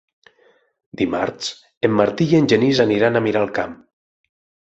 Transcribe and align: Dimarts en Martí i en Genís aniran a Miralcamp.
Dimarts 1.01 1.51
en 1.89 1.93
Martí 1.99 2.27
i 2.31 2.35
en 2.39 2.49
Genís 2.53 2.81
aniran 2.87 3.19
a 3.19 3.23
Miralcamp. 3.27 3.77